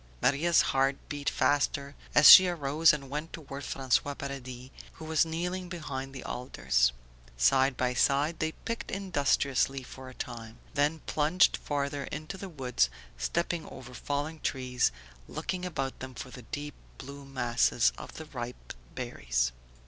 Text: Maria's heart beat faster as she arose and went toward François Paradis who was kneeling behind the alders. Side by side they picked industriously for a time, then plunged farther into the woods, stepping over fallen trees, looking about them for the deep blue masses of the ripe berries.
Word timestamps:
Maria's 0.19 0.63
heart 0.73 0.97
beat 1.09 1.29
faster 1.29 1.93
as 2.15 2.27
she 2.27 2.47
arose 2.47 2.91
and 2.91 3.07
went 3.07 3.31
toward 3.31 3.61
François 3.61 4.17
Paradis 4.17 4.71
who 4.93 5.05
was 5.05 5.27
kneeling 5.27 5.69
behind 5.69 6.11
the 6.11 6.23
alders. 6.23 6.91
Side 7.37 7.77
by 7.77 7.93
side 7.93 8.39
they 8.39 8.53
picked 8.53 8.89
industriously 8.89 9.83
for 9.83 10.09
a 10.09 10.15
time, 10.15 10.57
then 10.73 11.01
plunged 11.05 11.55
farther 11.57 12.05
into 12.05 12.35
the 12.35 12.49
woods, 12.49 12.89
stepping 13.19 13.69
over 13.69 13.93
fallen 13.93 14.39
trees, 14.39 14.91
looking 15.27 15.65
about 15.65 15.99
them 15.99 16.15
for 16.15 16.31
the 16.31 16.41
deep 16.49 16.73
blue 16.97 17.23
masses 17.23 17.93
of 17.95 18.15
the 18.15 18.25
ripe 18.25 18.73
berries. 18.95 19.51